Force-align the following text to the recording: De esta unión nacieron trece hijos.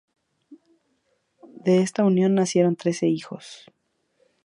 De 1.63 1.83
esta 1.83 2.03
unión 2.03 2.33
nacieron 2.33 2.75
trece 2.75 3.05
hijos. 3.05 3.65